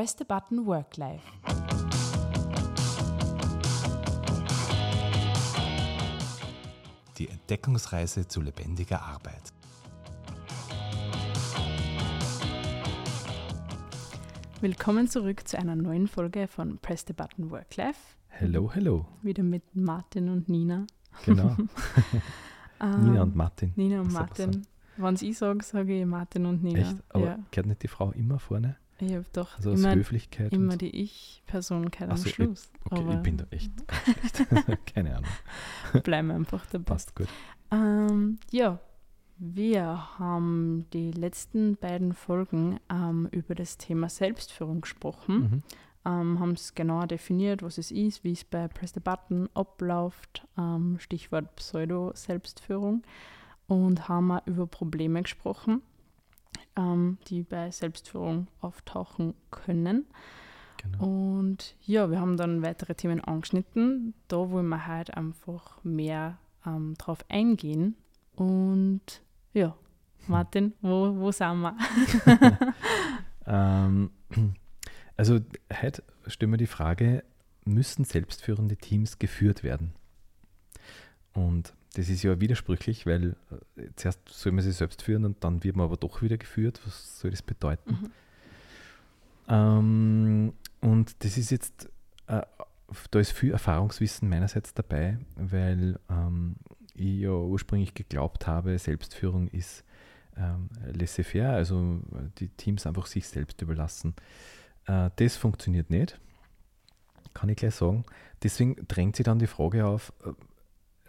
[0.00, 1.22] Press the Button Work Life.
[7.18, 9.52] Die Entdeckungsreise zu lebendiger Arbeit.
[14.62, 18.00] Willkommen zurück zu einer neuen Folge von Press the Button Work Life.
[18.28, 19.04] Hello, hello.
[19.20, 20.86] Wieder mit Martin und Nina.
[21.26, 21.58] Genau.
[22.80, 23.74] Nina und Martin.
[23.76, 24.66] Nina und Martin.
[24.96, 26.78] Wenn ich sage, sage ich Martin und Nina.
[26.80, 26.96] Echt?
[27.10, 27.38] Aber ja.
[27.50, 28.79] gehört nicht die Frau immer vorne?
[29.00, 29.94] Ich habe doch Also immer,
[30.50, 32.70] immer die Ich-Person am so, ich- Schluss.
[32.84, 33.70] okay, aber ich bin da echt.
[34.94, 35.30] Keine Ahnung.
[36.04, 36.84] bleiben einfach dabei.
[36.84, 37.28] Passt gut.
[37.70, 38.78] Ähm, ja,
[39.38, 45.62] wir haben die letzten beiden Folgen ähm, über das Thema Selbstführung gesprochen, Mhm.
[46.04, 50.46] ähm, haben es genauer definiert, was es ist, wie es bei Press the Button abläuft,
[50.58, 53.02] ähm, Stichwort Pseudo-Selbstführung
[53.66, 55.80] und haben auch über Probleme gesprochen,
[56.76, 60.06] ähm, die bei Selbstführung auftauchen können.
[60.78, 61.04] Genau.
[61.04, 64.14] Und ja, wir haben dann weitere Themen angeschnitten.
[64.28, 67.96] Da wollen wir halt einfach mehr ähm, drauf eingehen.
[68.34, 69.76] Und ja,
[70.26, 71.76] Martin, wo, wo sind wir?
[73.46, 74.10] Ähm,
[75.16, 75.40] also
[75.82, 77.24] heute stellen wir die Frage,
[77.64, 79.92] müssen selbstführende Teams geführt werden?
[81.32, 83.36] Und das ist ja widersprüchlich, weil
[83.76, 86.80] äh, zuerst soll man sich selbst führen und dann wird man aber doch wieder geführt.
[86.84, 87.90] Was soll das bedeuten?
[87.90, 88.10] Mhm.
[89.48, 91.88] Ähm, und das ist jetzt,
[92.28, 92.42] äh,
[93.10, 96.56] da ist viel Erfahrungswissen meinerseits dabei, weil ähm,
[96.94, 99.84] ich ja ursprünglich geglaubt habe, Selbstführung ist
[100.36, 104.14] ähm, laissez-faire, also äh, die Teams einfach sich selbst überlassen.
[104.86, 106.20] Äh, das funktioniert nicht,
[107.34, 108.04] kann ich gleich sagen.
[108.42, 110.30] Deswegen drängt sich dann die Frage auf, äh,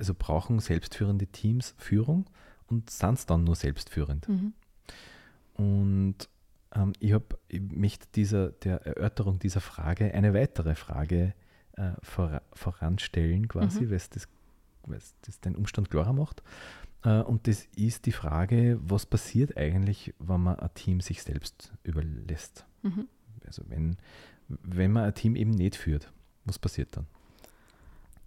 [0.02, 2.26] also brauchen selbstführende Teams Führung
[2.66, 4.28] und sind es dann nur selbstführend?
[4.28, 4.54] Mhm.
[5.54, 6.16] Und
[6.74, 11.36] ähm, ich, hab, ich möchte dieser, der Erörterung dieser Frage eine weitere Frage
[11.74, 13.90] äh, vor, voranstellen, quasi, Mhm.
[13.92, 14.28] weil es das,
[14.88, 16.42] weil's das den Umstand klarer macht.
[17.04, 21.74] Äh, und das ist die Frage, was passiert eigentlich, wenn man ein Team sich selbst
[21.84, 22.66] überlässt?
[22.82, 23.08] Mhm.
[23.46, 23.98] Also wenn,
[24.48, 26.12] wenn man ein Team eben nicht führt,
[26.46, 27.06] was passiert dann?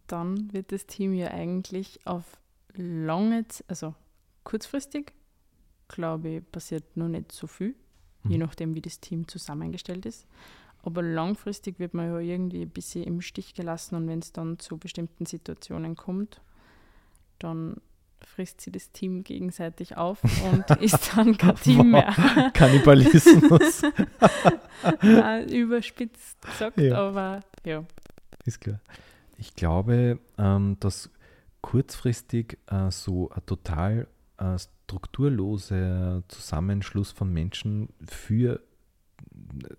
[0.07, 2.25] Dann wird das Team ja eigentlich auf
[2.75, 3.95] lange, also
[4.45, 5.13] kurzfristig,
[5.89, 7.75] glaube ich, passiert noch nicht so viel,
[8.25, 8.43] je Mhm.
[8.45, 10.27] nachdem, wie das Team zusammengestellt ist.
[10.83, 14.59] Aber langfristig wird man ja irgendwie ein bisschen im Stich gelassen und wenn es dann
[14.59, 16.43] zu bestimmten Situationen kommt,
[17.39, 17.77] dann
[18.21, 22.15] frisst sie das Team gegenseitig auf und ist dann kein Team mehr.
[22.55, 23.83] Kannibalismus,
[25.51, 26.97] Überspitzt gesagt, Ja.
[27.09, 27.85] aber ja.
[28.45, 28.81] ist klar.
[29.37, 31.11] Ich glaube, ähm, dass
[31.61, 34.07] kurzfristig äh, so ein total
[34.39, 38.61] äh, strukturloser Zusammenschluss von Menschen für,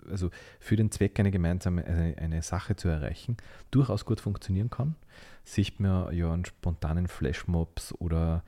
[0.09, 0.29] also
[0.59, 3.37] für den Zweck, eine gemeinsame eine, eine Sache zu erreichen,
[3.71, 4.95] durchaus gut funktionieren kann.
[5.43, 8.43] Sieht man ja an spontanen Flashmobs oder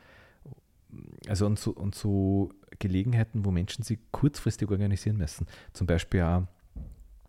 [1.28, 5.48] also an so, an so Gelegenheiten, wo Menschen sich kurzfristig organisieren müssen.
[5.74, 6.44] Zum Beispiel auch,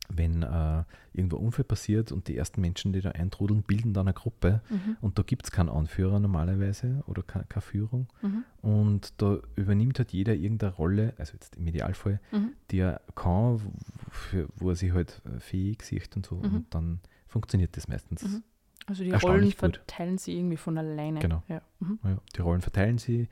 [0.09, 4.07] wenn äh, irgendwo ein Unfall passiert und die ersten Menschen, die da eintrudeln, bilden dann
[4.09, 4.97] eine Gruppe Mhm.
[5.01, 8.09] und da gibt es keinen Anführer normalerweise oder keine, keine Führung.
[8.23, 8.45] Mhm.
[8.63, 12.53] Und da übernimmt halt jeder irgendeine Rolle, also jetzt im Idealfall, Mhm.
[12.71, 13.73] die er kann, wo-
[14.11, 16.37] für, wo er sich halt äh, fähig sieht und so.
[16.37, 16.43] Mhm.
[16.55, 18.23] Und dann funktioniert das meistens.
[18.23, 18.43] Mhm.
[18.87, 19.55] Also die Rollen gut.
[19.57, 21.21] verteilen sie irgendwie von alleine.
[21.21, 21.43] Genau.
[21.49, 21.61] Ja.
[21.81, 21.99] Mhm.
[22.03, 23.29] Ja, die Rollen verteilen sie,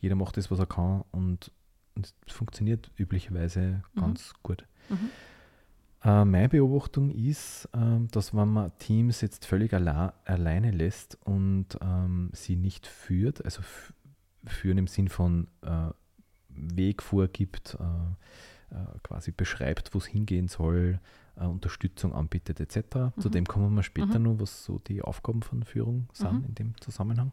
[0.00, 1.50] jeder macht das, was er kann und,
[1.96, 4.66] und es funktioniert üblicherweise ganz gut.
[4.90, 5.08] Mhm.
[6.04, 11.66] Äh, meine Beobachtung ist, ähm, dass wenn man Teams jetzt völlig alla alleine lässt und
[11.80, 13.62] ähm, sie nicht führt, also
[14.44, 15.90] führen im Sinn von äh,
[16.50, 21.00] Weg vorgibt, äh, äh, quasi beschreibt, wo es hingehen soll,
[21.36, 23.12] äh, Unterstützung anbietet etc.
[23.18, 23.32] Zu Mhm.
[23.32, 24.24] dem kommen wir später Mhm.
[24.24, 26.44] noch, was so die Aufgaben von Führung sind Mhm.
[26.46, 27.32] in dem Zusammenhang.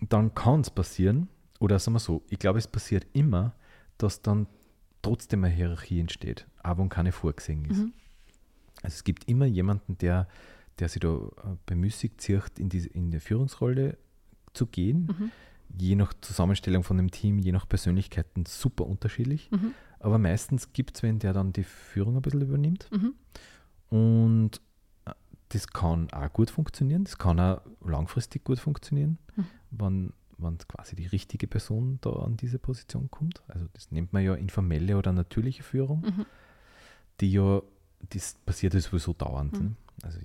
[0.00, 1.28] Dann kann es passieren,
[1.60, 3.54] oder sagen wir so, ich glaube, es passiert immer,
[3.96, 4.46] dass dann
[5.02, 7.78] trotzdem eine Hierarchie entsteht, auch wenn keine vorgesehen ist.
[7.78, 7.92] Mhm.
[8.82, 10.28] Also es gibt immer jemanden, der,
[10.78, 13.98] der sich da äh, bemüßigt sieht, in, die, in die Führungsrolle
[14.54, 15.06] zu gehen.
[15.06, 15.30] Mhm.
[15.78, 19.50] Je nach Zusammenstellung von dem Team, je nach Persönlichkeiten super unterschiedlich.
[19.50, 19.72] Mhm.
[20.00, 22.88] Aber meistens gibt es wen, der dann die Führung ein bisschen übernimmt.
[22.90, 23.14] Mhm.
[23.90, 24.60] Und
[25.04, 25.12] äh,
[25.50, 29.44] das kann auch gut funktionieren, das kann auch langfristig gut funktionieren, Mhm.
[29.70, 33.42] wenn, wenn quasi die richtige Person da an diese Position kommt.
[33.48, 36.26] Also das nennt man ja informelle oder natürliche Führung, Mhm.
[37.20, 37.60] die ja,
[38.10, 39.54] das passiert ja sowieso dauernd.
[39.60, 39.66] Mhm.
[39.66, 39.74] Ne?
[40.02, 40.18] Also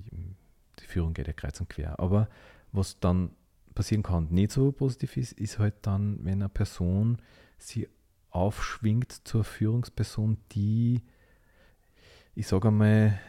[0.80, 2.00] die Führung geht ja kreuz und quer.
[2.00, 2.30] Aber
[2.72, 3.32] was dann
[3.76, 7.18] passieren kann, nicht so positiv ist, ist halt dann, wenn eine Person
[7.58, 7.88] sie
[8.30, 11.02] aufschwingt zur Führungsperson, die
[12.36, 13.20] ich sage einmal,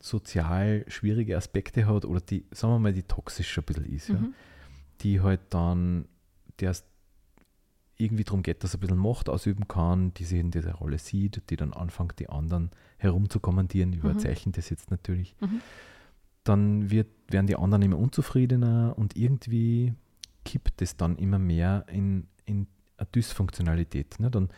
[0.00, 4.14] sozial schwierige Aspekte hat oder die, sagen wir mal, die toxisch ein bisschen ist, ja,
[4.16, 4.34] Mhm.
[5.00, 6.06] die halt dann,
[6.60, 6.84] der es
[7.98, 10.98] irgendwie darum geht, dass er ein bisschen Macht ausüben kann, die sich in dieser Rolle
[10.98, 14.10] sieht, die dann anfängt, die anderen herumzukommandieren, ich Mhm.
[14.10, 15.60] überzeichne das jetzt natürlich, Mhm.
[16.44, 19.94] dann wird, werden die anderen immer unzufriedener und irgendwie
[20.44, 22.66] kippt es dann immer mehr in, in
[22.98, 24.20] eine Dysfunktionalität.
[24.20, 24.30] Ne?
[24.30, 24.50] Dann,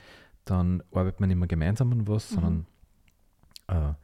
[0.44, 2.34] dann arbeitet man nicht mehr gemeinsam an was, Mhm.
[2.34, 2.66] sondern
[3.68, 3.94] äh, äh,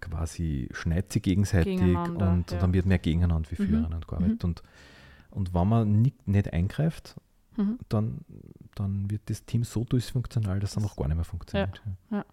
[0.00, 2.58] quasi schneit sie gegenseitig und, ja.
[2.58, 3.66] dann wird mehr gegeneinander wie Mhm.
[3.66, 4.44] füreinander gearbeitet.
[4.44, 4.62] Und,
[5.30, 7.16] und wenn man nicht, nicht eingreift,
[7.56, 7.78] Mhm.
[7.88, 8.24] dann,
[8.76, 11.82] dann wird das Team so dysfunktional, dass es einfach gar nicht mehr funktioniert.
[12.10, 12.24] Ja.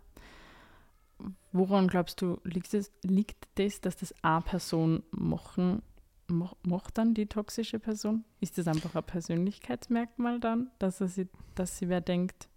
[1.51, 5.81] Woran glaubst du, liegt es, liegt das, dass das eine Person machen,
[6.27, 8.25] mach- macht dann die toxische Person?
[8.41, 12.49] Ist das einfach ein Persönlichkeitsmerkmal dann, dass, er sie, dass sie wer denkt,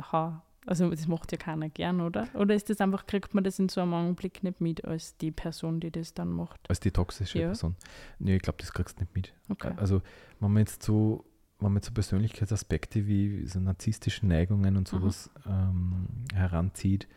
[0.00, 2.28] aha, also das macht ja keiner gern, oder?
[2.34, 5.30] Oder ist das einfach, kriegt man das in so einem Augenblick nicht mit als die
[5.30, 6.60] Person, die das dann macht?
[6.68, 7.46] Als die toxische Ja.
[7.48, 7.76] Person.
[8.18, 9.34] Nee, ich glaube, das kriegst du nicht mit.
[9.48, 9.72] Okay.
[9.76, 10.02] Also,
[10.40, 11.24] wenn man jetzt so,
[11.60, 14.98] wenn man jetzt so Persönlichkeitsaspekte wie so narzisstische Neigungen und Mhm.
[14.98, 17.08] sowas ähm, heranzieht,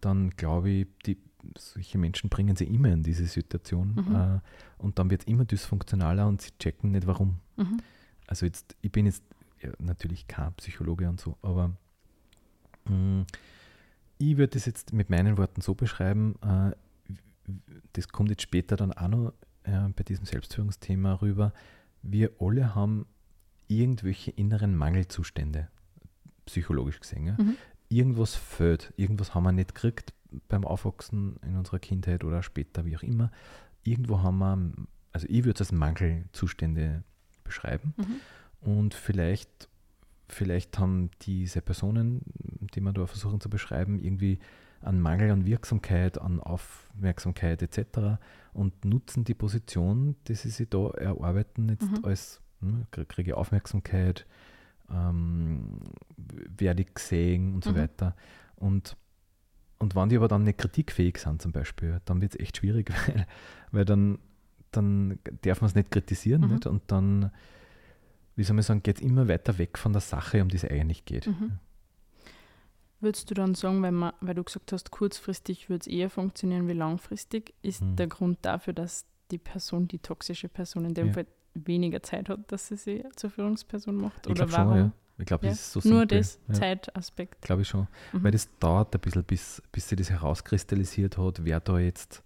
[0.00, 1.18] dann glaube ich, die,
[1.58, 4.14] solche Menschen bringen sie immer in diese Situation Mhm.
[4.16, 4.40] äh,
[4.78, 7.40] und dann wird es immer dysfunktionaler und sie checken nicht warum.
[7.56, 7.78] Mhm.
[8.26, 9.22] Also jetzt, ich bin jetzt
[9.60, 11.72] ja, natürlich kein Psychologe und so, aber
[14.18, 16.72] ich würde das jetzt mit meinen Worten so beschreiben, äh,
[17.92, 19.32] das kommt jetzt später dann auch noch
[19.64, 21.52] äh, bei diesem Selbstführungsthema rüber.
[22.02, 23.06] Wir alle haben
[23.68, 25.68] irgendwelche inneren Mangelzustände,
[26.46, 27.26] psychologisch gesehen.
[27.26, 27.36] Ja?
[27.38, 27.56] Mhm.
[27.88, 30.12] Irgendwas fehlt, irgendwas haben wir nicht gekriegt
[30.48, 33.30] beim Aufwachsen in unserer Kindheit oder später, wie auch immer.
[33.84, 37.04] Irgendwo haben wir, also ich würde es als Mangelzustände
[37.44, 37.94] beschreiben.
[37.96, 38.20] Mhm.
[38.60, 39.68] Und vielleicht,
[40.28, 42.22] vielleicht haben diese Personen,
[42.74, 44.38] die wir da versuchen zu beschreiben, irgendwie
[44.80, 48.18] einen Mangel an Wirksamkeit, an Aufmerksamkeit etc.
[48.52, 52.04] und nutzen die Position, die sie sich da erarbeiten, jetzt Mhm.
[52.04, 52.40] als
[52.92, 54.26] krie- kriege ich Aufmerksamkeit,
[54.90, 55.80] ähm,
[56.58, 57.76] werde ich gesehen und so Mhm.
[57.76, 58.14] weiter.
[58.56, 58.96] Und,
[59.78, 62.90] und wenn die aber dann nicht kritikfähig sind zum Beispiel, dann wird es echt schwierig,
[63.08, 63.26] weil,
[63.72, 64.18] weil dann,
[64.70, 66.48] dann darf man es nicht kritisieren Mhm.
[66.52, 66.66] nicht?
[66.66, 67.30] und dann
[68.36, 70.64] wie soll man sagen, geht es immer weiter weg von der Sache, um die es
[70.64, 71.26] eigentlich geht.
[71.26, 71.58] Mhm.
[73.00, 76.68] Würdest du dann sagen, wenn man, weil du gesagt hast, kurzfristig würde es eher funktionieren
[76.68, 77.96] wie langfristig, ist Mhm.
[77.96, 81.12] der Grund dafür, dass die Person, die toxische Person in dem Ja.
[81.12, 84.26] Fall weniger Zeit hat, dass sie sie zur Führungsperson macht?
[84.26, 84.72] Ich Oder warum?
[84.72, 84.92] schon, ja.
[85.18, 85.52] Ich glaube, Ja.
[85.52, 86.18] das ist so Nur simpel.
[86.18, 87.42] das ja, Zeitaspekt.
[87.42, 87.86] Glaube ich schon.
[88.12, 88.24] Mhm.
[88.24, 92.24] Weil das dauert ein bisschen, bis, bis sich das herauskristallisiert hat, wer da jetzt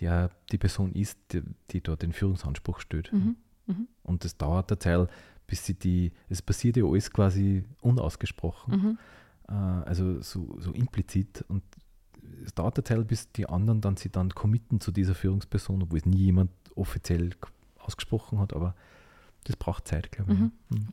[0.00, 3.12] der, die Person ist, die, die da den Führungsanspruch stellt.
[3.12, 3.36] Mhm.
[3.66, 3.88] Mhm.
[4.02, 5.08] Und das dauert eine Zeit,
[5.46, 8.98] bis sie die, es passiert ja alles quasi unausgesprochen, Mhm.
[9.48, 11.44] äh, also so, so implizit.
[11.48, 11.62] Und
[12.44, 15.98] es dauert eine Zeit, bis die anderen dann sie dann committen zu dieser Führungsperson, obwohl
[15.98, 17.30] es nie jemand offiziell
[17.78, 18.74] ausgesprochen hat, aber
[19.44, 20.38] das braucht Zeit, glaube ich.
[20.38, 20.52] Mhm.
[20.70, 20.86] Mhm.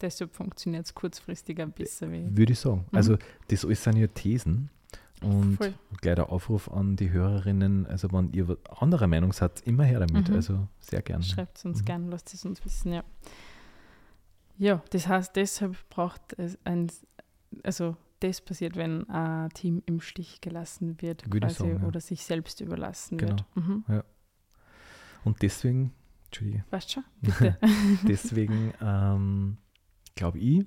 [0.00, 2.36] Deshalb funktioniert es kurzfristiger besser wie.
[2.36, 2.84] Würde ich sagen.
[2.90, 2.96] Mhm.
[2.96, 3.16] Also
[3.48, 4.70] das alles sind ja Thesen.
[5.22, 5.74] Und Voll.
[6.00, 10.00] gleich der Aufruf an die Hörerinnen, also wenn ihr was anderer Meinung seid, immer her
[10.00, 10.28] damit.
[10.28, 10.34] Mhm.
[10.34, 11.22] Also sehr gerne.
[11.24, 11.84] Schreibt es uns Mhm.
[11.84, 13.02] gern, lasst es uns wissen, ja.
[14.58, 16.90] Ja, das heißt, deshalb braucht es ein,
[17.62, 21.86] also das passiert, wenn ein Team im Stich gelassen wird quasi sagen, ja.
[21.86, 23.36] oder sich selbst überlassen Genau.
[23.36, 23.44] wird.
[23.56, 23.84] Mhm.
[25.24, 25.92] Und deswegen,
[26.26, 27.04] Entschuldige, Weißt schon?
[27.20, 27.56] Bitte.
[28.08, 29.58] deswegen ähm,
[30.16, 30.66] glaube ich,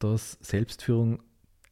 [0.00, 1.22] dass Selbstführung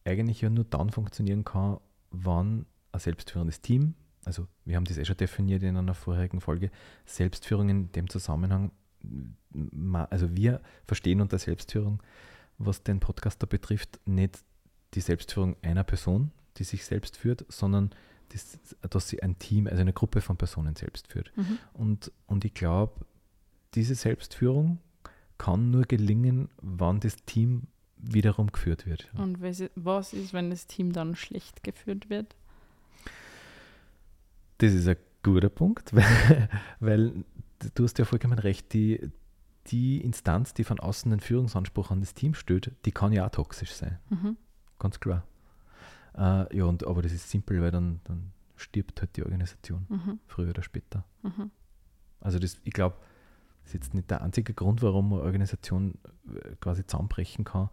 [0.05, 1.79] eigentlich ja nur dann funktionieren kann,
[2.25, 3.95] wann ein selbstführendes Team,
[4.25, 6.71] also wir haben das eh schon definiert in einer vorherigen Folge,
[7.07, 8.73] Selbstführung in dem Zusammenhang,
[10.11, 12.03] also wir verstehen unter Selbstführung,
[12.59, 14.43] was den Podcaster betrifft, nicht
[14.95, 17.91] die Selbstführung einer Person, die sich selbst führt, sondern
[18.31, 18.59] das,
[18.91, 21.33] dass sie ein Team, also eine Gruppe von Personen selbst führt.
[21.37, 21.59] mhm.
[21.73, 23.07] Und, und ich glaube,
[23.75, 24.79] diese Selbstführung
[25.39, 27.69] kann nur gelingen, wann das Team
[28.01, 29.11] wiederum geführt wird.
[29.15, 32.35] Und was ist, wenn das Team dann schlecht geführt wird?
[34.59, 36.49] Das ist ein guter Punkt, weil,
[36.81, 37.25] weil
[37.75, 39.11] du hast ja vollkommen recht, die,
[39.69, 43.31] die Instanz, die von außen den Führungsanspruch an das Team stellt, die kann ja auch
[43.31, 44.37] toxisch sein, Mhm.
[44.79, 45.25] ganz klar.
[46.17, 50.19] Äh, ja, und, aber das ist simpel, weil dann, dann stirbt halt die Organisation, Mhm.
[50.27, 51.05] früher oder später.
[51.23, 51.51] Mhm.
[52.21, 52.97] Also das, ich glaube,
[53.69, 55.95] ist jetzt nicht der einzige Grund, warum eine Organisation
[56.35, 57.69] äh, quasi zusammenbrechen kann,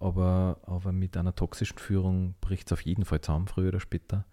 [0.00, 4.24] aber, aber mit einer toxischen Führung bricht es auf jeden Fall zusammen, früher oder später.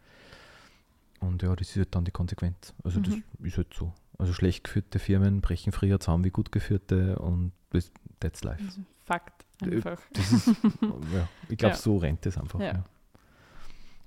[1.19, 2.73] Und ja, das ist halt dann die Konsequenz.
[2.83, 3.23] Also das Mhm.
[3.45, 3.93] ist halt so.
[4.17, 8.63] Also schlecht geführte Firmen brechen früher zusammen wie gut geführte und das, that's life.
[8.63, 9.99] Also Fakt Äh, einfach.
[10.13, 10.47] Das ist,
[11.13, 11.79] ja, ich glaube, Ja.
[11.81, 12.59] so rennt es einfach.
[12.59, 12.83] Ja.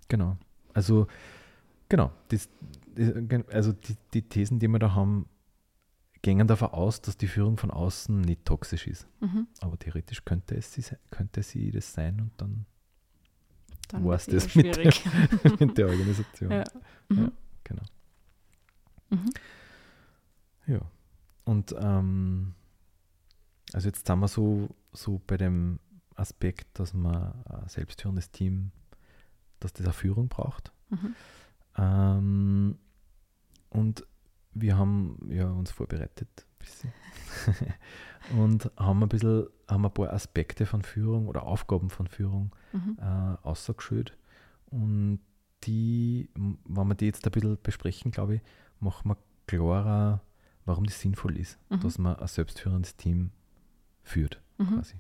[0.08, 0.36] Genau.
[0.74, 1.06] Also
[1.90, 2.12] Genau.
[2.28, 2.48] Das,
[3.50, 5.26] also die, die Thesen, die wir da haben,
[6.36, 9.06] gehen davon aus, dass die Führung von außen nicht toxisch ist.
[9.20, 9.46] Mhm.
[9.60, 12.66] Aber theoretisch könnte, es sie, könnte sie das sein und dann,
[13.88, 14.92] Dann war es das mit der,
[15.58, 16.50] mit der Organisation.
[16.50, 16.64] ja.
[17.08, 17.32] Mhm.
[17.64, 17.82] Genau.
[19.10, 19.30] Mhm.
[20.66, 20.80] Ja.
[21.44, 22.54] Und ähm,
[23.72, 25.78] also jetzt sind wir so, so bei dem
[26.14, 28.72] Aspekt, dass man ein selbstführendes Team,
[29.60, 30.72] dass das eine Führung braucht.
[30.90, 31.14] Mhm.
[31.76, 32.78] Ähm,
[33.70, 34.06] und
[34.54, 36.92] wir haben ja uns vorbereitet ein bisschen.
[38.38, 42.98] und haben ein bisschen, haben ein paar Aspekte von Führung oder Aufgaben von Führung Mhm.
[43.00, 44.16] äh, ausgeschüttet.
[44.66, 45.20] Und
[45.64, 48.40] die, wenn wir die jetzt ein bisschen besprechen, glaube ich,
[48.80, 50.20] machen wir klarer,
[50.66, 51.80] warum das sinnvoll ist, Mhm.
[51.80, 53.30] dass man ein selbstführendes Team
[54.02, 54.66] führt, Mhm.
[54.74, 54.96] quasi.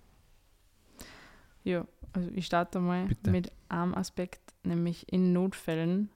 [1.64, 3.30] Ja, also ich starte mal Bitte.
[3.30, 6.08] mit einem Aspekt, nämlich in Notfällen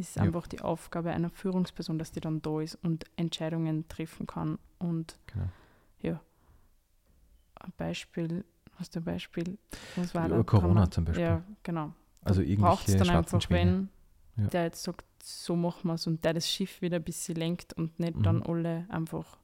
[0.00, 0.22] ist Ja.
[0.22, 4.58] einfach die Aufgabe einer Führungsperson, dass die dann da ist und Entscheidungen treffen kann.
[4.78, 5.48] Und Genau.
[7.62, 8.44] ein Beispiel,
[8.76, 9.58] hast du ein Beispiel?
[9.96, 10.42] Was war Ja, da?
[10.42, 11.22] Corona Kann zum Beispiel.
[11.24, 11.92] Ja, genau.
[12.22, 13.88] Also braucht es irgendwelche dann einfach, wenn
[14.36, 14.46] Ja.
[14.48, 17.74] der jetzt sagt, so machen wir es und der das Schiff wieder ein bisschen lenkt
[17.74, 18.22] und nicht Mhm.
[18.22, 19.38] dann alle einfach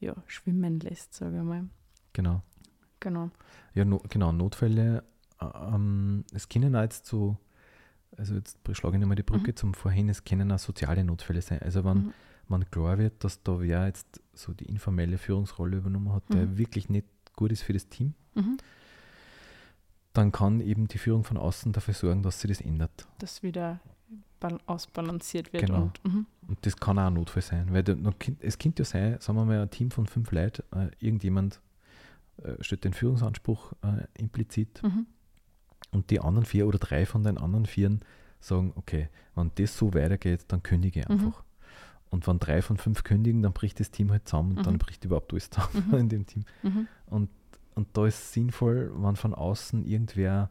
[0.00, 1.68] ja, schwimmen lässt, sage ich mal.
[2.12, 2.42] Genau.
[3.00, 3.30] Genau.
[3.74, 5.02] Ja, no, genau, Notfälle.
[5.40, 7.36] äh, Ähm, es können auch jetzt so,
[8.16, 9.56] also jetzt schlage ich nochmal die Brücke Mhm.
[9.56, 11.60] zum Vorhin, es können auch soziale Notfälle sein.
[11.62, 12.12] Also wenn Mhm.
[12.48, 16.58] man klar wird, dass da wer jetzt so die informelle Führungsrolle übernommen hat, der Mhm.
[16.58, 18.56] wirklich nicht gut ist für das Team, Mhm.
[20.14, 23.06] dann kann eben die Führung von außen dafür sorgen, dass sich das ändert.
[23.18, 23.78] Dass wieder
[24.40, 25.66] bal- ausbalanciert wird.
[25.66, 25.82] Genau.
[25.82, 26.26] Und, mhm.
[26.48, 27.84] Und das kann auch ein Notfall sein, weil
[28.40, 31.60] es könnte ja sein, sagen wir mal, ein Team von fünf Leuten, äh, irgendjemand
[32.42, 35.06] äh, stellt den Führungsanspruch äh, implizit Mhm.
[35.92, 38.00] Und die anderen vier oder drei von den anderen vieren
[38.40, 41.12] sagen, okay, wenn das so weitergeht, dann kündige ich Mhm.
[41.14, 41.42] einfach.
[42.10, 44.78] Und wenn drei von fünf kündigen, dann bricht das Team halt zusammen und dann Mhm.
[44.78, 45.94] bricht überhaupt alles zusammen Mhm.
[45.98, 46.44] in dem Team.
[46.62, 46.88] Mhm.
[47.10, 47.28] Und
[47.92, 50.50] da ist es sinnvoll, wenn von außen irgendwer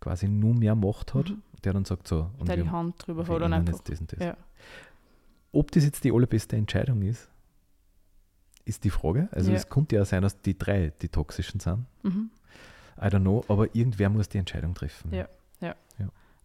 [0.00, 1.42] quasi nur mehr Macht hat, Mhm.
[1.64, 3.72] der dann sagt so, und Der die Hand drüber hat und einfach.
[3.74, 4.18] jetzt das und das.
[4.20, 4.36] Ja.
[5.52, 7.28] Ob das jetzt die allerbeste Entscheidung ist,
[8.64, 9.28] ist die Frage.
[9.32, 9.56] Also Ja.
[9.56, 11.86] es könnte ja sein, dass die drei die toxischen sind.
[12.02, 12.30] Mhm.
[12.98, 15.12] I don't know, aber irgendwer muss die Entscheidung treffen.
[15.12, 15.28] Ja.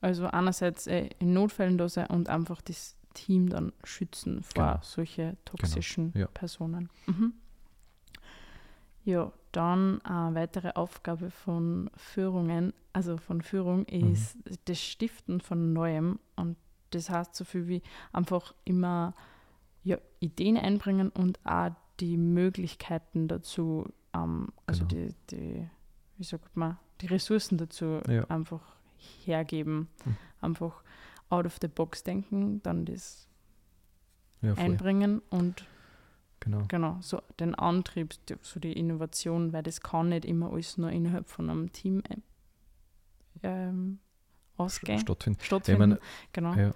[0.02, 4.80] Also einerseits äh, in Notfällen da sein und einfach das Team dann schützen vor Genau.
[4.82, 6.28] solche toxischen Ja.
[6.28, 6.90] Personen.
[7.06, 7.34] Mhm.
[9.04, 14.14] Ja, dann eine weitere Aufgabe von Führungen, also von Führung, Mhm.
[14.14, 16.20] ist das Stiften von Neuem.
[16.38, 16.56] Und
[16.92, 17.82] das heißt so viel wie
[18.14, 19.14] einfach immer
[19.84, 25.08] ja, Ideen einbringen und auch die Möglichkeiten dazu, ähm, also Genau.
[25.30, 25.70] die, die,
[26.20, 28.26] wie sagt man, die Ressourcen dazu Ja.
[28.26, 28.62] einfach
[29.26, 29.88] hergeben.
[30.06, 30.18] Mhm.
[30.42, 30.84] Einfach
[31.30, 33.26] out of the box denken, dann das
[34.42, 35.66] Ja, einbringen und
[36.42, 36.64] Genau.
[36.70, 40.90] genau, so den Antrieb, die- so die Innovation, weil das kann nicht immer alles nur
[40.92, 42.22] innerhalb von einem Team ähm,
[43.44, 44.00] ähm,
[44.58, 45.40] ausgehen, Stattfinden.
[45.42, 45.80] stattfinden.
[45.80, 46.00] meine,
[46.34, 46.54] genau.
[46.56, 46.74] ja,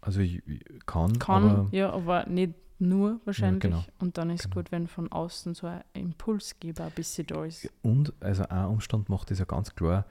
[0.00, 3.62] Also ich, ich kann, kann, aber ja, aber nicht nur wahrscheinlich.
[3.62, 3.84] genau.
[3.98, 4.54] Und dann ist Genau.
[4.56, 7.68] gut, wenn von außen so ein Impulsgeber ein bisschen da ist.
[7.82, 10.06] und also ein Umstand macht es ja ganz klar,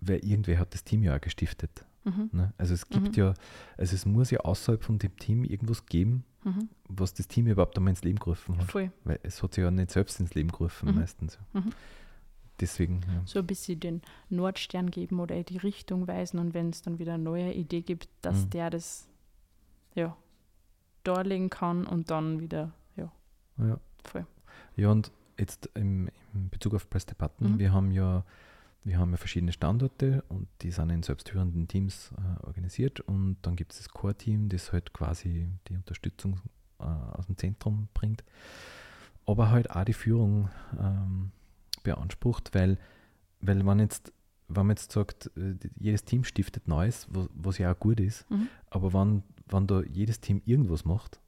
[0.00, 1.84] weil irgendwer hat das Team ja auch gestiftet.
[2.04, 2.30] Mhm.
[2.32, 2.52] Ne?
[2.58, 3.14] Also es gibt Mhm.
[3.14, 3.34] ja,
[3.76, 6.68] also es muss ja außerhalb von dem Team irgendwas geben, Mhm.
[6.88, 8.64] was das Team überhaupt einmal ins Leben gerufen hat.
[8.70, 8.90] Voll.
[9.04, 10.96] Weil es hat sich ja nicht selbst ins Leben gerufen Mhm.
[10.96, 11.38] meistens.
[11.52, 11.70] Mhm.
[12.60, 13.22] Deswegen, ja.
[13.24, 16.98] So ein bisschen den Nordstern geben oder in die Richtung weisen und wenn es dann
[16.98, 18.50] wieder eine neue Idee gibt, dass Mhm.
[18.50, 19.08] der das
[19.94, 20.16] ja
[21.04, 23.10] darlegen kann und dann wieder, ja,
[23.58, 23.78] ja.
[24.04, 24.26] voll.
[24.76, 27.58] Ja, und jetzt im, im Bezug auf Press the Button, Mhm.
[27.58, 28.24] wir haben ja
[28.84, 33.54] wir haben ja verschiedene Standorte und die sind in selbstführenden Teams äh, organisiert und dann
[33.54, 36.40] gibt es das Core-Team, das halt quasi die Unterstützung
[36.80, 38.24] äh, aus dem Zentrum bringt,
[39.24, 40.48] aber halt auch die Führung
[40.80, 41.30] ähm,
[41.84, 42.76] beansprucht, weil,
[43.40, 44.12] weil man jetzt,
[44.56, 48.28] wenn man jetzt sagt, äh, jedes Team stiftet Neues, was, was ja auch gut ist,
[48.30, 48.48] Mhm.
[48.70, 51.20] aber wenn, wenn da jedes Team irgendwas macht,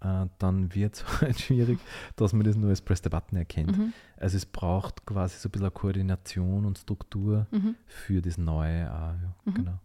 [0.00, 1.78] äh, dann wird es halt schwierig,
[2.16, 3.76] dass man das nur als Press the Button erkennt.
[3.78, 3.92] Mhm.
[4.16, 7.74] Also es braucht quasi so ein bisschen Koordination und Struktur Mhm.
[7.86, 8.90] für das Neue.
[8.92, 9.54] Auch, ja, Mhm.
[9.54, 9.78] genau.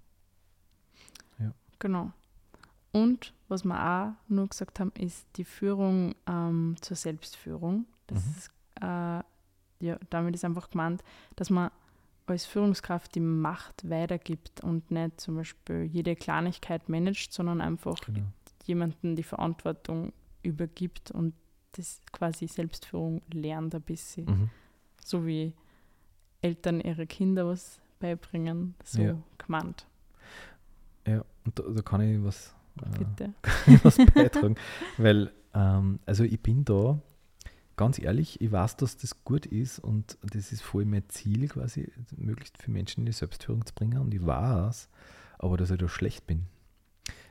[1.81, 2.11] Genau.
[2.91, 7.85] Und was wir auch nur gesagt haben, ist die Führung ähm, zur Selbstführung.
[8.07, 8.31] Das Mhm.
[8.31, 9.23] ist, äh,
[9.85, 11.03] ja, damit ist einfach gemeint,
[11.38, 11.71] dass man
[12.29, 18.25] als Führungskraft die Macht weitergibt und nicht zum Beispiel jede Kleinigkeit managt, sondern einfach genau.
[18.65, 21.33] jemanden die Verantwortung übergibt und
[21.74, 24.25] das quasi Selbstführung lernt ein bisschen.
[24.25, 24.50] Mhm.
[25.03, 25.53] So wie
[26.41, 29.17] Eltern ihre Kinder was beibringen, so Ja.
[29.38, 29.86] gemeint.
[31.05, 33.33] Ja, und da, da kann ich was, äh, Bitte.
[33.41, 34.55] kann ich was beitragen.
[34.98, 37.00] Weil, ähm, also ich bin da,
[37.79, 41.89] ganz ehrlich, ich weiß, dass das gut ist und das ist voll mein Ziel quasi,
[42.17, 44.89] möglichst viele Menschen in die Selbstführung zu bringen und ich weiß,
[45.38, 46.45] aber dass ich da schlecht bin.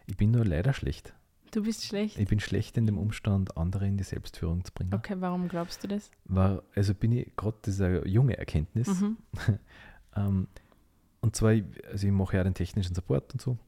[0.06, 1.12] Ich bin da leider schlecht.
[1.50, 2.18] Du bist schlecht.
[2.18, 4.94] Ich bin schlecht in dem Umstand, andere in die Selbstführung zu bringen.
[4.94, 6.10] Okay, warum glaubst du das?
[6.24, 8.88] War, also bin ich gerade, das ist eine junge Erkenntnis.
[8.88, 9.18] Mhm.
[10.16, 10.48] Ähm,
[11.20, 11.50] und zwar,
[11.92, 13.58] also ich mache ja den technischen Support und so.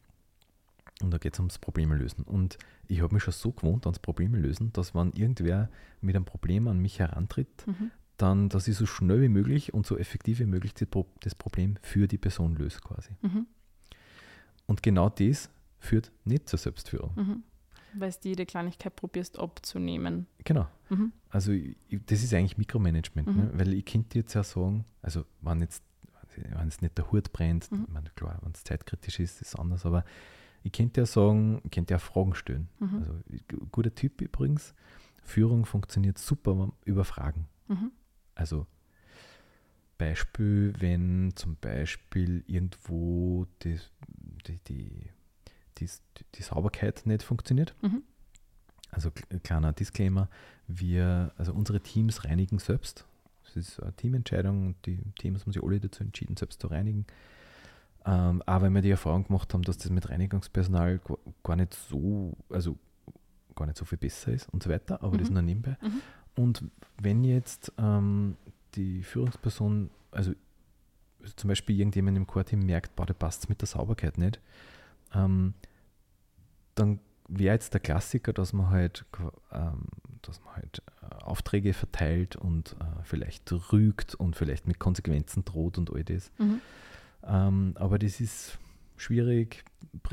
[1.02, 2.24] Und da geht es ums Probleme lösen.
[2.24, 6.24] Und ich habe mich schon so gewohnt ans Probleme lösen, dass wenn irgendwer mit einem
[6.24, 7.90] Problem an mich herantritt, Mhm.
[8.16, 12.06] dann, dass ich so schnell wie möglich und so effektiv wie möglich das Problem für
[12.06, 13.10] die Person löse quasi.
[13.22, 13.46] Mhm.
[14.66, 17.12] Und genau das führt nicht zur Selbstführung.
[17.16, 17.42] Mhm.
[17.94, 20.26] Weil du jede Kleinigkeit probierst abzunehmen.
[20.44, 20.68] Genau.
[20.90, 21.12] Mhm.
[21.30, 21.76] Also ich,
[22.06, 23.36] das ist eigentlich Mikromanagement, Mhm.
[23.36, 23.50] ne?
[23.54, 25.82] weil ich könnte jetzt ja sagen, also wenn jetzt
[26.36, 27.86] wenn es nicht der Hut brennt, Mhm.
[27.90, 30.04] meine, klar, wenn es zeitkritisch ist, ist es anders, aber
[30.62, 32.68] ich könnte ja sagen, ich könnte ja Fragen stellen.
[32.78, 32.94] Mhm.
[32.98, 33.12] Also
[33.48, 34.74] gu- guter Typ übrigens,
[35.22, 37.46] Führung funktioniert super über Fragen.
[37.68, 37.92] Mhm.
[38.34, 38.66] Also
[39.98, 43.78] Beispiel, wenn zum Beispiel irgendwo die,
[44.46, 45.08] die, die,
[45.78, 45.88] die,
[46.34, 47.74] die Sauberkeit nicht funktioniert.
[47.82, 48.02] Mhm.
[48.90, 50.28] Also kl- kleiner Disclaimer,
[50.66, 53.04] wir, also unsere Teams reinigen selbst.
[53.44, 57.04] Das ist eine Teamentscheidung und die Teams haben sich alle dazu entschieden, selbst zu reinigen.
[58.06, 61.00] Ähm, aber wenn wir die Erfahrung gemacht haben, dass das mit Reinigungspersonal
[61.42, 62.78] gar- nicht so, also
[63.54, 65.34] gar nicht so viel besser ist und so weiter, aber das Mhm.
[65.34, 65.76] nur nebenbei.
[65.82, 66.00] Mhm.
[66.36, 66.64] Und
[67.00, 68.36] wenn jetzt ähm,
[68.74, 70.32] die Führungsperson, also
[71.36, 74.40] zum Beispiel irgendjemand im Core-Team merkt, boah, da passt mit der Sauberkeit nicht,
[75.14, 75.52] ähm,
[76.74, 79.04] dann wäre jetzt der Klassiker, dass man halt,
[79.52, 79.82] ähm,
[80.22, 85.76] dass man halt äh, Aufträge verteilt und äh, vielleicht rügt und vielleicht mit Konsequenzen droht
[85.76, 86.32] und all das.
[86.38, 86.60] Mhm.
[87.24, 88.58] Ähm, aber das ist
[88.96, 89.64] schwierig,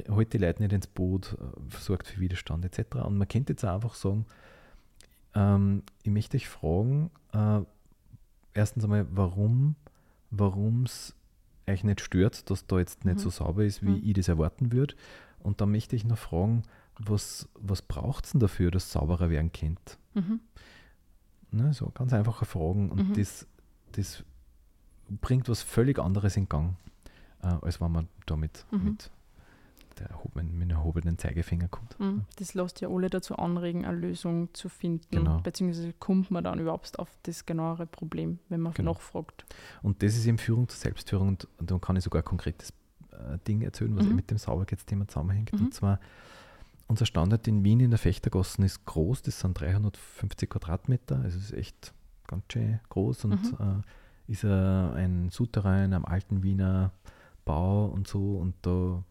[0.09, 2.97] holt die Leute nicht ins Boot, äh, sorgt für Widerstand etc.
[3.05, 4.25] Und man könnte jetzt auch einfach sagen,
[5.35, 7.61] ähm, ich möchte euch fragen, äh,
[8.53, 9.75] erstens einmal, warum
[10.83, 11.15] es
[11.67, 13.19] euch nicht stört, dass da jetzt nicht Mhm.
[13.19, 14.01] so sauber ist, wie Mhm.
[14.03, 14.95] ich das erwarten würde.
[15.39, 16.63] Und dann möchte ich noch fragen,
[16.97, 19.97] was, was braucht es denn dafür, dass es sauberer werden könnte?
[20.15, 20.39] Mhm.
[21.51, 23.13] Ne, so ganz einfache Fragen und Mhm.
[23.13, 23.45] das,
[23.93, 24.23] das
[25.21, 26.75] bringt was völlig anderes in Gang,
[27.43, 28.83] äh, als wenn man damit Mhm.
[28.83, 29.11] mit,
[29.99, 31.99] der mit dem erhobenen Zeigefinger kommt.
[31.99, 32.25] Mhm.
[32.37, 35.07] Das lässt ja alle dazu anregen, eine Lösung zu finden.
[35.11, 35.39] Genau.
[35.39, 38.93] Beziehungsweise kommt man dann überhaupt auf das genauere Problem, wenn man Genau.
[38.93, 39.45] nachfragt.
[39.81, 42.71] Und das ist eben Führung zur Selbstführung und, und dann kann ich sogar ein konkretes
[43.11, 44.15] äh, Ding erzählen, was Mhm.
[44.15, 45.53] mit dem Sauberkeitsthema zusammenhängt.
[45.53, 45.65] Mhm.
[45.65, 45.99] Und zwar,
[46.87, 51.45] unser Standort in Wien in der Fechtergassen ist groß, das sind 350 Quadratmeter, also es
[51.45, 51.93] ist echt
[52.27, 53.81] ganz schön groß und Mhm.
[54.27, 56.91] äh, ist äh, ein Souterrain am alten Wiener
[57.47, 59.03] Bau und so und da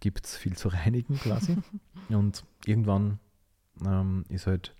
[0.00, 1.56] gibt es viel zu reinigen quasi.
[2.10, 3.18] und irgendwann
[3.84, 4.74] ähm, ist halt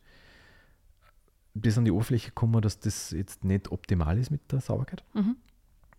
[1.54, 5.04] das an die Oberfläche gekommen, dass das jetzt nicht optimal ist mit der Sauberkeit.
[5.14, 5.36] Mhm.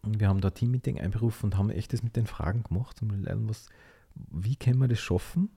[0.03, 3.09] Und wir haben da Teammeeting einberufen und haben echt das mit den Fragen gemacht und
[3.23, 3.69] lernen, was,
[4.13, 5.49] wie können wir das schaffen,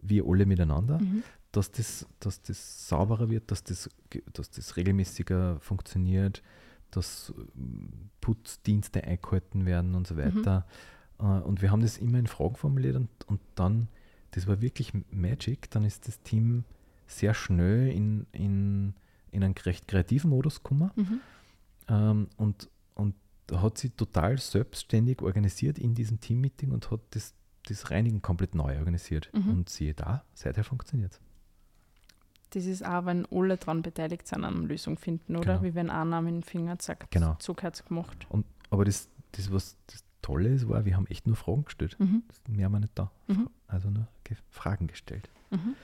[0.00, 1.22] wir alle miteinander, Mhm.
[1.52, 3.90] dass das, dass das sauberer wird, dass das,
[4.32, 6.42] dass das regelmäßiger funktioniert,
[6.92, 10.64] dass ähm, Putzdienste eingehalten werden und so weiter.
[11.18, 13.88] Äh, Und wir haben das immer in Fragen formuliert und, und dann,
[14.30, 16.64] das war wirklich Magic, dann ist das Team
[17.06, 18.94] sehr schnell in, in,
[19.30, 21.20] in einen recht kreativen Modus gekommen Mhm.
[21.88, 23.14] ähm, und, und
[23.52, 27.34] hat sie total selbstständig organisiert in diesem Teammeeting und hat das,
[27.68, 29.30] das Reinigen komplett neu organisiert.
[29.34, 29.50] Mhm.
[29.50, 31.20] Und siehe da, seither funktioniert
[32.54, 35.54] Das ist auch, wenn alle daran beteiligt sind, an einer Lösung finden, oder?
[35.58, 35.62] Genau.
[35.62, 37.36] Wie wenn einer mit dem Finger sagt, Genau.
[37.40, 38.26] so hat's gemacht.
[38.70, 41.96] Aber das, das, was das Tolle ist, war, wir haben echt nur Fragen gestellt.
[41.98, 42.22] Mhm.
[42.48, 43.10] Mehr haben wir nicht da.
[43.26, 43.48] Mhm.
[43.68, 45.28] Also nur ge Fragen gestellt.
[45.50, 45.74] Mhm.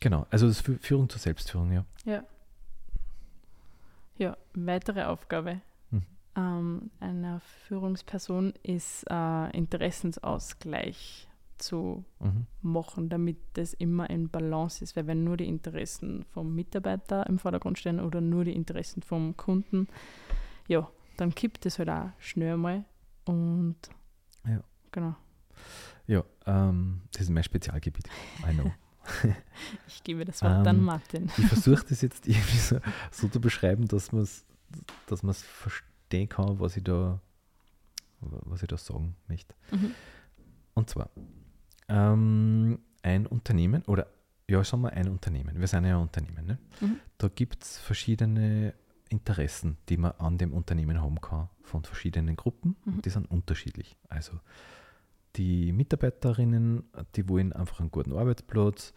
[0.00, 1.84] Genau, also das Fü- Führung zur Selbstführung, ja.
[2.04, 2.22] Ja.
[4.18, 6.02] Ja, weitere Aufgabe Mhm.
[6.36, 11.26] ähm, einer Führungsperson ist äh, Interessensausgleich
[11.62, 12.46] zu Mhm.
[12.62, 14.96] machen, damit das immer in Balance ist.
[14.96, 19.36] Weil wenn nur die Interessen vom Mitarbeiter im Vordergrund stehen oder nur die Interessen vom
[19.36, 19.86] Kunden,
[20.68, 22.84] ja, dann kippt es halt auch schnell mal.
[23.24, 23.76] Und
[24.46, 24.62] Ja.
[24.92, 25.14] genau.
[26.06, 28.08] Ja, ähm, das ist mein Spezialgebiet.
[28.48, 28.72] I know.
[29.88, 31.30] Ich gebe das Wort an Ähm, Martin.
[31.36, 32.78] Ich versuche das jetzt irgendwie so,
[33.10, 34.44] so zu beschreiben, dass man es
[35.06, 37.20] dass man's verstehen kann, was ich da
[38.20, 39.54] was ich da sagen möchte.
[39.72, 39.94] Mhm.
[40.74, 41.10] Und zwar
[41.90, 44.06] ähm, ein Unternehmen oder
[44.48, 45.58] ja, sagen wir ein Unternehmen.
[45.58, 46.46] Wir sind ja ein Unternehmen.
[46.46, 46.58] Ne?
[46.80, 46.96] Mhm.
[47.18, 48.74] Da gibt es verschiedene
[49.08, 52.76] Interessen, die man an dem Unternehmen haben kann, von verschiedenen Gruppen.
[52.84, 52.94] Mhm.
[52.94, 53.96] Und die sind unterschiedlich.
[54.08, 54.32] Also
[55.36, 58.92] die Mitarbeiterinnen, die wollen einfach einen guten Arbeitsplatz.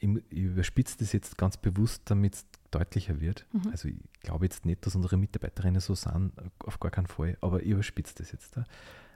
[0.00, 3.46] Ich, überspitze das jetzt ganz bewusst, damit es deutlicher wird.
[3.52, 3.70] Mhm.
[3.70, 7.62] Also ich glaube jetzt nicht, dass unsere Mitarbeiterinnen so sind, auf gar keinen Fall, aber
[7.62, 8.58] ich überspitze das jetzt.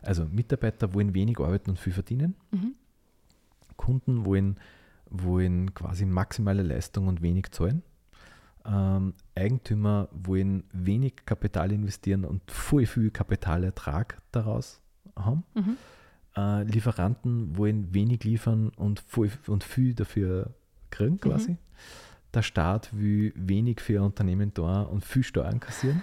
[0.02, 2.36] Also Mitarbeiter wollen wenig arbeiten und viel verdienen.
[2.52, 2.74] Mhm.
[3.82, 4.58] Kunden wollen,
[5.10, 7.82] wollen quasi maximale Leistung und wenig zahlen.
[8.64, 14.80] Ähm, Eigentümer wollen wenig Kapital investieren und voll viel Kapitalertrag daraus
[15.16, 15.42] haben.
[15.54, 15.76] Mhm.
[16.36, 20.54] Äh, Lieferanten wollen wenig liefern und, voll, und viel dafür
[20.90, 21.56] kriegen quasi.
[22.32, 26.02] Der Staat will wenig für ein Unternehmen da und viel Steuern kassieren.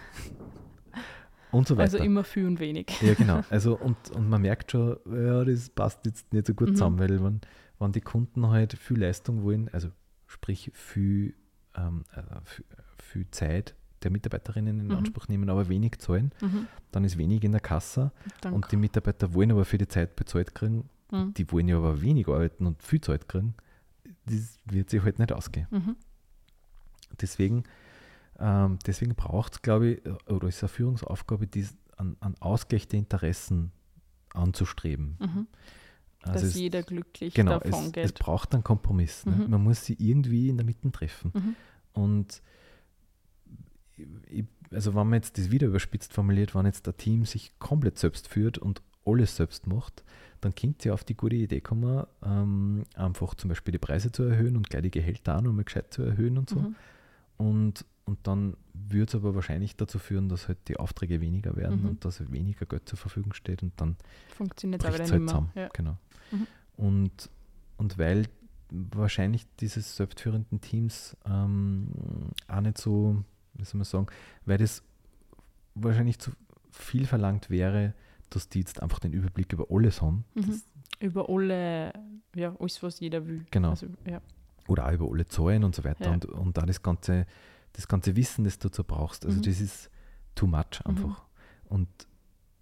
[1.52, 1.94] und so weiter.
[1.94, 2.88] Also immer viel und wenig.
[3.02, 3.42] Ja, genau.
[3.50, 6.76] Also und, und man merkt schon, ja, das passt jetzt nicht so gut Mhm.
[6.76, 7.42] zusammen, weil wenn,
[7.80, 9.90] wenn die Kunden halt viel Leistung wollen, also
[10.28, 11.34] sprich viel,
[11.76, 12.66] ähm, äh, viel,
[12.98, 14.96] viel Zeit der Mitarbeiterinnen in Mhm.
[14.96, 16.68] Anspruch nehmen, aber wenig zahlen, Mhm.
[16.92, 18.12] dann ist wenig in der Kasse
[18.42, 21.34] Dann und die Mitarbeiter wollen aber für die Zeit bezahlt kriegen, Mhm.
[21.34, 23.56] die wollen ja aber wenig arbeiten und viel Zeit kriegen,
[24.26, 25.68] das wird sich halt nicht ausgehen.
[25.72, 25.96] Mhm.
[27.22, 27.64] Deswegen,
[28.40, 33.00] ähm, deswegen braucht es, glaube ich, oder ist eine Führungsaufgabe, dies an, an Ausgleich der
[33.00, 33.72] Interessen
[34.34, 35.48] anzustreben.
[36.22, 38.06] Also Dass jeder glücklich genau, davon es, geht.
[38.06, 39.26] es braucht einen Kompromiss.
[39.26, 39.32] Ne?
[39.36, 39.50] Mhm.
[39.52, 41.32] Man muss sie irgendwie in der Mitte treffen.
[41.34, 41.56] Mhm.
[41.94, 42.42] Und
[44.28, 47.98] ich, also wenn man jetzt das wieder überspitzt formuliert, wenn jetzt ein Team sich komplett
[47.98, 50.04] selbst führt und alles selbst macht,
[50.42, 54.24] dann kommt sie auf die gute Idee kommen, ähm, einfach zum Beispiel die Preise zu
[54.24, 56.60] erhöhen und gleich die Gehälter auch nochmal gescheit zu erhöhen und so.
[56.60, 56.76] Mhm.
[57.38, 61.82] Und, und dann würde es aber wahrscheinlich dazu führen, dass halt die Aufträge weniger werden
[61.82, 61.90] Mhm.
[61.90, 63.98] und dass weniger Geld zur Verfügung steht und dann
[64.36, 65.52] Funktioniert es halt zusammen.
[65.56, 65.70] Ja.
[65.74, 65.98] Genau.
[66.32, 66.48] Mhm.
[66.78, 67.30] Und,
[67.78, 68.26] und weil
[68.72, 71.88] wahrscheinlich diese selbstführenden Teams ähm,
[72.48, 73.24] auch nicht so,
[73.56, 74.08] wie soll man sagen,
[74.46, 74.84] weil das
[75.76, 76.32] wahrscheinlich zu
[76.72, 77.94] viel verlangt wäre,
[78.30, 80.24] dass die jetzt einfach den Überblick über alles haben.
[80.36, 80.62] Mhm.
[81.00, 81.94] Über alle,
[82.36, 83.46] ja, alles, was jeder will.
[83.52, 83.72] Genau.
[83.72, 84.22] Also, ja.
[84.68, 86.06] oder auch über alle Zahlen und so weiter.
[86.06, 86.12] Ja.
[86.14, 87.26] Und, und da das ganze,
[87.74, 89.26] das ganze Wissen, das du dazu brauchst.
[89.26, 89.44] Also Mhm.
[89.44, 89.90] das ist
[90.36, 90.92] too much Mhm.
[90.92, 91.24] einfach.
[91.70, 91.88] Und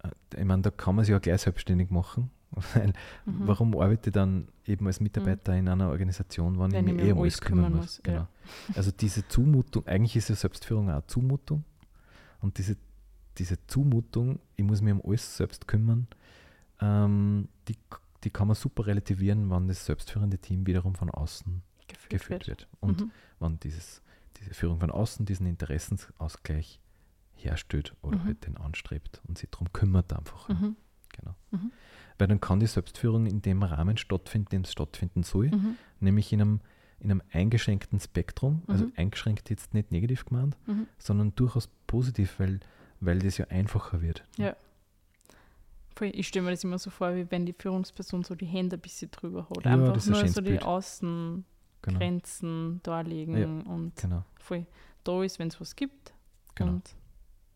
[0.02, 2.30] äh, ich meine, da kann man sich ja gleich selbstständig machen.
[2.74, 2.92] Weil
[3.26, 3.46] Mhm.
[3.46, 7.06] warum arbeite ich dann eben als Mitarbeiter in einer Organisation, wenn, Wenn ich ich mich
[7.08, 7.80] eh um alles kümmern muss?
[7.80, 8.20] muss, Genau.
[8.20, 8.28] ja.
[8.74, 11.64] Also diese Zumutung, eigentlich ist ja Selbstführung auch eine Zumutung.
[12.40, 12.76] Und diese,
[13.36, 16.06] diese Zumutung, ich muss mich um alles selbst kümmern,
[16.80, 17.76] ähm, die,
[18.24, 22.60] die kann man super relativieren, wenn das selbstführende Team wiederum von außen Geführt, geführt wird.
[22.60, 22.68] wird.
[22.80, 23.10] Und Mhm.
[23.40, 24.02] wenn dieses,
[24.38, 26.80] diese Führung von außen diesen Interessensausgleich
[27.34, 28.24] herstellt oder Mhm.
[28.24, 30.48] halt den anstrebt und sich darum kümmert einfach.
[30.48, 30.76] Mhm.
[31.12, 31.34] Genau.
[32.18, 35.76] Weil dann kann die Selbstführung in dem Rahmen stattfinden, in dem es stattfinden soll, Mhm.
[36.00, 36.60] nämlich in einem,
[37.00, 38.92] in einem eingeschränkten Spektrum, also Mhm.
[38.96, 40.86] eingeschränkt jetzt nicht negativ gemeint, Mhm.
[40.98, 42.58] sondern durchaus positiv, weil,
[43.00, 44.24] weil das ja einfacher wird.
[44.36, 44.56] Ja.
[46.00, 48.80] Ich stelle mir das immer so vor, wie wenn die Führungsperson so die Hände ein
[48.80, 49.64] bisschen drüber hat.
[49.64, 50.60] Ja, Einfach das ist ein nur schönes so die.
[51.82, 52.80] Außengrenzen Genau.
[52.82, 54.66] darlegen und genau, voll
[55.04, 56.12] da ist, wenn es was gibt.
[56.54, 56.72] genau.
[56.72, 56.94] Und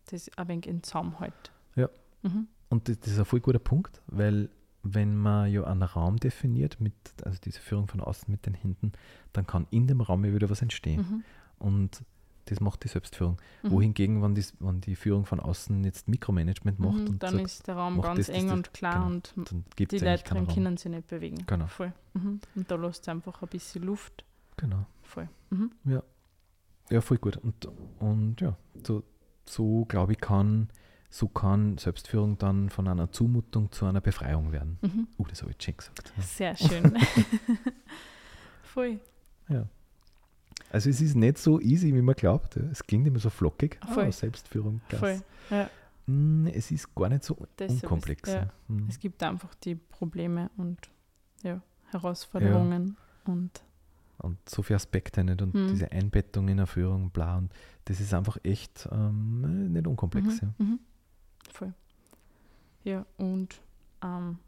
[0.07, 1.51] das ein wenig in Zusammenhalt.
[1.75, 1.89] Ja.
[2.21, 2.47] Mhm.
[2.73, 4.49] Und das das ist ein voll guter Punkt, weil
[4.81, 8.91] wenn man ja einen Raum definiert, mit, also diese Führung von außen mit den Händen,
[9.31, 11.01] dann kann in dem Raum ja wieder was entstehen.
[11.01, 11.23] Mhm.
[11.59, 12.03] Und
[12.45, 13.37] das macht die Selbstführung.
[13.61, 13.71] Mhm.
[13.71, 17.07] Wohingegen, wenn, das, wenn die Führung von außen jetzt Mikromanagement macht Mhm.
[17.09, 18.57] und Dann sagt, ist der Raum ganz das, das, eng das.
[18.57, 19.05] und klar Genau.
[19.05, 21.43] und dann die es Leute drin können sich nicht bewegen.
[21.45, 21.67] Genau.
[21.67, 21.93] Voll.
[22.15, 22.41] Mhm.
[22.55, 24.25] Und da lässt einfach ein bisschen Luft.
[24.57, 24.85] Genau.
[25.03, 25.29] Voll.
[25.51, 25.71] Mhm.
[26.89, 27.37] Ja, voll gut.
[27.37, 27.67] Und,
[27.99, 29.03] und ja, so,
[29.45, 30.69] so glaube ich, kann,
[31.15, 34.79] so kann Selbstführung dann von einer Zumutung zu einer Befreiung werden.
[34.81, 35.07] Mhm.
[35.19, 36.11] Uh, das habe ich schon gesagt.
[36.17, 36.23] Ja.
[36.23, 36.97] Sehr schön.
[38.63, 38.99] Voll.
[40.71, 42.55] Also es ist nicht so easy, wie man glaubt.
[42.55, 42.63] ja.
[42.71, 43.79] Es klingt immer so flockig.
[43.93, 44.05] Voll.
[44.05, 44.81] Ah, Selbstführung.
[44.89, 45.21] Voll.
[45.51, 45.69] Ja.
[46.07, 48.29] Mm, Es ist gar nicht so ist- unkomplex.
[48.31, 48.35] ja.
[48.35, 48.49] ja.
[48.69, 48.87] Mm.
[48.89, 50.79] Es gibt einfach die Probleme und
[51.43, 53.63] ja, Herausforderungen und
[54.17, 55.67] Und so viele Aspekte nicht und Hm.
[55.67, 57.37] diese Einbettung in der Führung, bla.
[57.37, 57.51] Und
[57.85, 60.41] das ist einfach echt ähm, nicht unkomplex.
[60.41, 60.79] Mhm, mhm.
[61.51, 61.73] Voll.
[62.83, 63.61] Ja, und
[64.03, 64.39] ähm,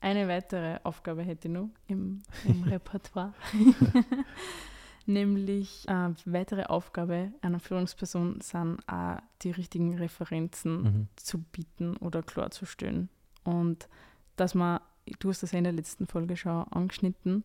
[0.00, 3.34] eine weitere Aufgabe hätte ich noch im, im Repertoire.
[5.06, 10.82] Nämlich äh, weitere Aufgabe einer Führungsperson sind auch die richtigen Referenzen.
[10.82, 11.08] Mhm.
[11.16, 13.08] zu bieten oder klarzustellen.
[13.42, 13.88] Und
[14.36, 14.80] dass man,
[15.18, 17.44] du hast das ja in der letzten Folge schon angeschnitten,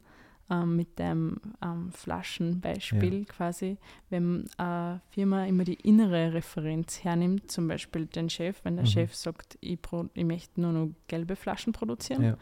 [0.49, 3.77] ähm, mit dem ähm, Flaschenbeispiel quasi,
[4.09, 8.89] wenn eine Firma immer die innere Referenz hernimmt, zum Beispiel den Chef, wenn der Mhm.
[8.89, 9.79] Chef sagt, ich,
[10.13, 12.37] ich möchte nur noch gelbe Flaschen produzieren, Ja.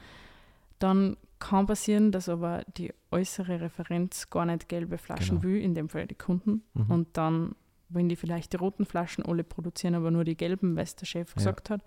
[0.80, 5.44] dann kann passieren, dass aber die äußere Referenz gar nicht gelbe Flaschen Genau.
[5.54, 6.64] will, in dem Fall die Kunden.
[6.74, 6.92] Mhm.
[6.92, 7.56] Und dann,
[7.90, 11.06] wenn die vielleicht die roten Flaschen alle produzieren, aber nur die gelben, weil es der
[11.08, 11.34] Chef Ja.
[11.36, 11.82] gesagt hat,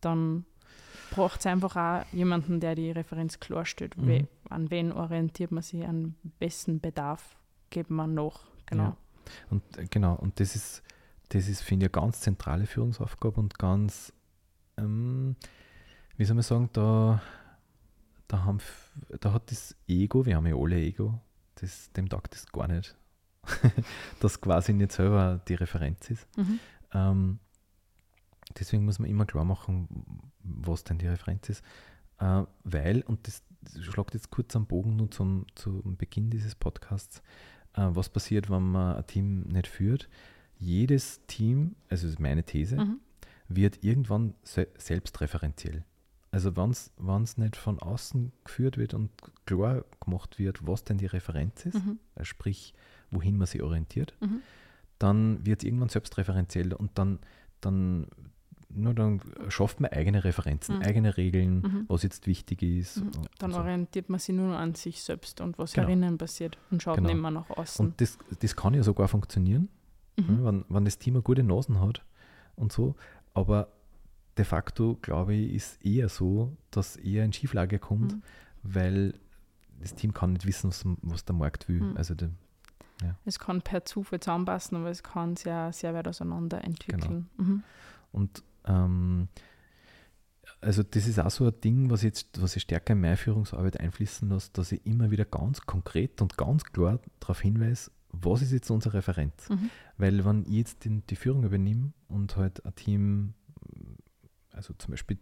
[0.00, 0.44] dann
[1.10, 3.96] braucht es einfach auch jemanden, der die Referenz klarstellt.
[3.98, 4.26] Mhm.
[4.50, 7.36] An wen orientiert man sich, an wessen Bedarf
[7.70, 8.44] geht man noch.
[8.66, 8.84] Genau.
[8.84, 8.96] Ja.
[9.50, 10.82] Und äh, genau, und das ist,
[11.30, 14.12] das ist, finde ich, eine ganz zentrale Führungsaufgabe und ganz,
[14.76, 15.36] ähm,
[16.16, 17.22] wie soll man sagen, da,
[18.28, 18.58] da, haben,
[19.20, 21.20] da hat das Ego, wir haben ja alle Ego,
[21.56, 22.96] das, dem taugt das gar nicht,
[24.20, 26.28] dass quasi nicht selber die Referenz ist.
[26.36, 26.60] Mhm.
[26.92, 27.38] Ähm,
[28.58, 29.88] deswegen muss man immer klar machen,
[30.42, 31.64] was denn die Referenz ist.
[32.18, 33.42] Äh, weil, und das,
[33.80, 37.18] schlagt jetzt kurz am Bogen nur zum, zum Beginn dieses Podcasts,
[37.74, 40.08] äh, was passiert, wenn man ein Team nicht führt.
[40.58, 43.00] Jedes Team, also das ist meine These, Mhm.
[43.48, 45.84] wird irgendwann se selbstreferenziell.
[46.30, 46.70] Also wenn
[47.22, 49.10] es nicht von außen geführt wird und
[49.46, 51.98] klar gemacht wird, was denn die Referenz ist, Mhm.
[52.16, 52.74] äh, sprich,
[53.10, 54.40] wohin man sich orientiert, Mhm.
[54.98, 57.18] dann wird es irgendwann selbstreferenziell und dann,
[57.60, 58.08] dann,
[58.74, 60.82] nur dann schafft man eigene Referenzen, Mhm.
[60.82, 61.84] eigene Regeln, Mhm.
[61.88, 62.98] was jetzt wichtig ist.
[62.98, 63.10] Mhm.
[63.38, 63.58] Dann so.
[63.58, 65.86] orientiert man sich nur an sich selbst und was Genau.
[65.88, 67.08] herinnen passiert und schaut Genau.
[67.10, 67.86] nicht mehr nach außen.
[67.86, 69.68] Und das, das kann ja sogar funktionieren,
[70.18, 70.44] Mhm.
[70.44, 72.04] wenn, wenn das Team eine gute Nasen hat
[72.56, 72.94] und so,
[73.34, 73.68] aber
[74.36, 78.22] de facto, glaube ich, ist eher so, dass eher in Schieflage kommt, Mhm.
[78.62, 79.14] weil
[79.80, 81.80] das Team kann nicht wissen, was, was der Markt will.
[81.80, 81.96] Mhm.
[81.96, 82.30] Also der,
[83.26, 87.28] Es kann per Zufall zusammenpassen, aber es kann sehr, sehr weit auseinander entwickeln.
[87.36, 87.60] Genau.
[88.12, 89.28] Und ähm,
[90.60, 93.78] also das ist auch so ein Ding, was, jetzt, was ich stärker in meine Führungsarbeit
[93.78, 98.52] einfließen lasse, dass ich immer wieder ganz konkret und ganz klar darauf hinweise, was ist
[98.52, 99.48] jetzt unsere Referenz.
[99.50, 99.70] Mhm.
[99.98, 103.34] Weil wenn ich jetzt den, die Führung übernehme und halt ein Team,
[104.52, 105.18] also zum Beispiel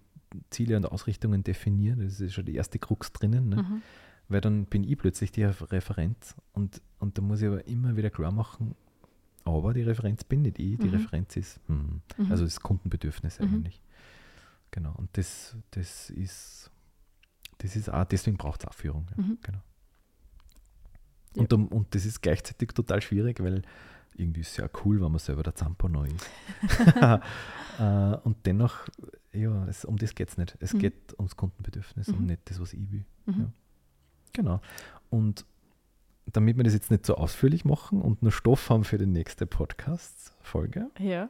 [0.50, 3.56] Ziele und Ausrichtungen definieren, das ist schon die erste Krux drinnen, ne?
[3.56, 3.82] Mhm.
[4.28, 8.10] weil dann bin ich plötzlich die Referenz und, und da muss ich aber immer wieder
[8.10, 8.74] klar machen,
[9.44, 10.94] aber die Referenz bin nicht ich, die Mhm.
[10.94, 12.30] Referenz ist, hm, Mhm.
[12.30, 13.46] also das Kundenbedürfnis Mhm.
[13.46, 13.82] eigentlich.
[14.70, 16.70] Genau, und das, das ist,
[17.58, 19.06] das ist auch, deswegen braucht es auch Führung.
[19.16, 19.22] Ja.
[19.22, 19.38] Mhm.
[19.42, 19.58] Genau.
[21.36, 21.42] Ja.
[21.42, 23.62] Und, und das ist gleichzeitig total schwierig, weil
[24.14, 26.30] irgendwie ist es ja cool, wenn man selber der Zampo neu ist.
[27.78, 28.80] Äh, und dennoch,
[29.32, 30.58] ja, es, um das geht es nicht.
[30.60, 30.78] Es Mhm.
[30.80, 32.26] geht ums Kundenbedürfnis und Mhm.
[32.26, 33.06] nicht das, was ich will.
[33.24, 33.40] Mhm.
[33.40, 33.52] Ja.
[34.34, 34.60] Genau.
[35.08, 35.46] Und
[36.26, 39.46] damit wir das jetzt nicht so ausführlich machen und nur Stoff haben für die nächste
[39.46, 41.28] Podcast-Folge, Ja.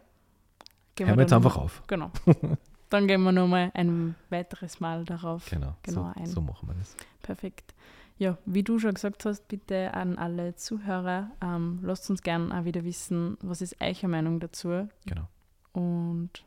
[0.95, 1.83] Gehen hören wir jetzt einfach auf.
[1.87, 2.11] Genau.
[2.91, 5.49] Dann gehen wir nochmal ein weiteres Mal darauf.
[5.49, 6.27] Genau, Genau, so, ein.
[6.27, 6.95] so machen wir das.
[7.23, 7.75] Perfekt.
[8.19, 12.65] Ja, wie du schon gesagt hast, bitte an alle Zuhörer, ähm, lasst uns gerne auch
[12.67, 14.87] wieder wissen, was ist eure Meinung dazu.
[15.07, 15.27] Genau.
[15.73, 16.45] Und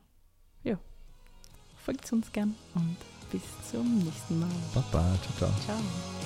[0.64, 0.78] ja,
[1.84, 2.96] folgt uns gern und
[3.32, 4.48] bis zum nächsten Mal.
[4.76, 5.60] Baba, ciao, ciao.
[5.66, 6.25] Ciao.